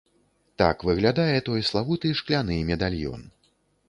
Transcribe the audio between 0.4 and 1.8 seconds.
Так выглядае той